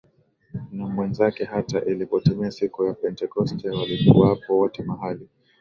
[0.71, 5.27] na wenzake Hata ilipotimia siku ya Pentekoste walikuwapo wote mahali